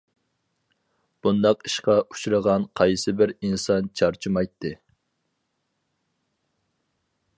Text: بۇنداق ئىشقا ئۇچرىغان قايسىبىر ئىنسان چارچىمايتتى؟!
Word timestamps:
بۇنداق 1.25 1.59
ئىشقا 1.69 1.97
ئۇچرىغان 2.15 2.65
قايسىبىر 2.81 3.35
ئىنسان 3.35 3.91
چارچىمايتتى؟! 4.01 4.73